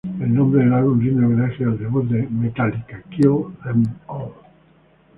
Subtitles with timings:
[0.19, 4.33] El nombre del álbum rinde homenaje al debut de Metallica, "Kill 'em All".